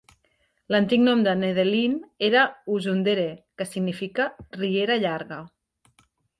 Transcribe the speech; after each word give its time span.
L'antic 0.75 1.03
nom 1.07 1.21
de 1.27 1.35
Nedelino 1.41 2.09
era 2.29 2.47
"Uzundere" 2.77 3.29
que 3.61 3.71
significa 3.75 4.29
"Riera 4.59 5.01
llarga"... 5.07 5.41